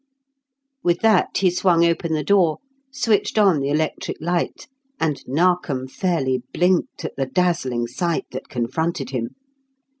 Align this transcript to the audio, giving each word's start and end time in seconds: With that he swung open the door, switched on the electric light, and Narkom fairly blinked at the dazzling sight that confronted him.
With 0.81 1.01
that 1.01 1.37
he 1.37 1.51
swung 1.51 1.85
open 1.85 2.13
the 2.13 2.23
door, 2.23 2.57
switched 2.91 3.37
on 3.37 3.59
the 3.59 3.69
electric 3.69 4.17
light, 4.19 4.67
and 4.99 5.21
Narkom 5.27 5.87
fairly 5.87 6.41
blinked 6.55 7.05
at 7.05 7.15
the 7.17 7.27
dazzling 7.27 7.85
sight 7.85 8.25
that 8.31 8.49
confronted 8.49 9.11
him. 9.11 9.35